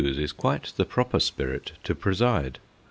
's 0.03 0.17
is 0.17 0.31
quite 0.33 0.73
the 0.77 0.83
proper 0.83 1.19
spirit 1.19 1.73
to 1.83 1.93
preside. 1.93 2.57